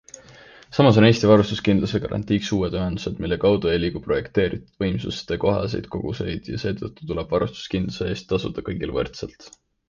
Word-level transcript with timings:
Samas 0.75 0.95
on 1.01 1.05
Eesti 1.07 1.27
varustuskindluse 1.31 1.99
garandiks 2.05 2.49
uued 2.57 2.77
ühendused, 2.79 3.19
mille 3.25 3.37
kaudu 3.43 3.69
ei 3.73 3.81
liigu 3.83 4.01
projekteeritud 4.07 4.73
võimsuste 4.85 5.39
kohaseid 5.45 5.91
koguseid 5.97 6.51
ja 6.55 6.63
seetõttu 6.65 7.11
tuleb 7.13 7.37
varustuskindluse 7.37 8.09
eest 8.15 8.29
tasuda 8.33 8.67
kõigil 8.71 8.97
võrdselt. 8.99 9.49